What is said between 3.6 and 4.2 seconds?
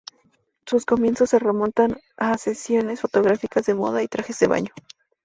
de moda y